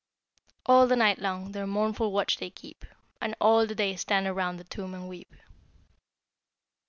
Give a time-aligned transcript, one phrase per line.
[0.65, 2.85] "'All the night long their mournful watch they keep,
[3.21, 5.35] And all the day stand round the tomb and weep.'"